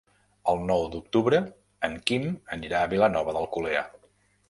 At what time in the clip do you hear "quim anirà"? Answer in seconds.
2.09-2.83